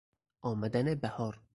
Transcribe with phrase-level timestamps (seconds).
[0.41, 1.41] آمدن بهار